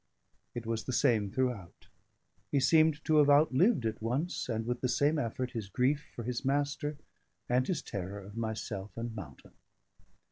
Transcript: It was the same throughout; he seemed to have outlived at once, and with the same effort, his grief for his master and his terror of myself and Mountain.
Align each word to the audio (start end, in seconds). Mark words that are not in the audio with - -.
It 0.55 0.65
was 0.65 0.85
the 0.85 0.93
same 0.93 1.29
throughout; 1.29 1.85
he 2.51 2.59
seemed 2.59 3.05
to 3.05 3.17
have 3.17 3.29
outlived 3.29 3.85
at 3.85 4.01
once, 4.01 4.49
and 4.49 4.65
with 4.65 4.81
the 4.81 4.89
same 4.89 5.19
effort, 5.19 5.51
his 5.51 5.69
grief 5.69 6.07
for 6.15 6.23
his 6.23 6.43
master 6.43 6.97
and 7.47 7.67
his 7.67 7.83
terror 7.83 8.17
of 8.17 8.35
myself 8.35 8.97
and 8.97 9.15
Mountain. 9.15 9.51